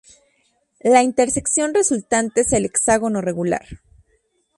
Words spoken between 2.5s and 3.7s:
un hexágono regular.